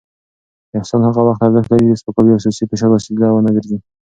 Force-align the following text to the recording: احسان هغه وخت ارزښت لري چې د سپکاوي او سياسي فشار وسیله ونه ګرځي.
احسان 0.77 1.01
هغه 1.07 1.21
وخت 1.23 1.41
ارزښت 1.45 1.69
لري 1.71 1.85
چې 1.87 1.93
د 1.97 1.99
سپکاوي 2.01 2.31
او 2.33 2.41
سياسي 2.43 2.63
فشار 2.71 2.89
وسیله 2.93 3.27
ونه 3.31 3.49
ګرځي. 3.55 3.77